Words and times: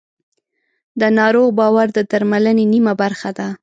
د 1.01 1.03
ناروغ 1.19 1.47
باور 1.59 1.87
د 1.93 1.99
درملنې 2.11 2.65
نیمه 2.73 2.93
برخه 3.01 3.29
ده. 3.37 3.47